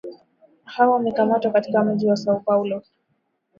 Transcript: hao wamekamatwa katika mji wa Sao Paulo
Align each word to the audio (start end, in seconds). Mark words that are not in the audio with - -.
hao 0.65 0.91
wamekamatwa 0.91 1.51
katika 1.51 1.83
mji 1.83 2.07
wa 2.07 2.17
Sao 2.17 2.39
Paulo 2.39 2.83